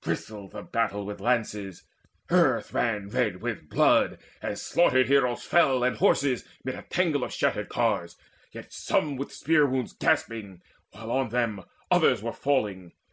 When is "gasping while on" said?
9.92-11.28